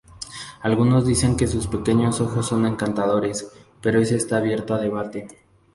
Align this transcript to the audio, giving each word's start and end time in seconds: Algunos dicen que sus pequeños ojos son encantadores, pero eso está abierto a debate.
Algunos 0.61 1.05
dicen 1.05 1.37
que 1.37 1.45
sus 1.45 1.67
pequeños 1.67 2.21
ojos 2.21 2.47
son 2.47 2.65
encantadores, 2.65 3.51
pero 3.81 4.01
eso 4.01 4.15
está 4.15 4.37
abierto 4.37 4.73
a 4.73 4.79
debate. 4.79 5.27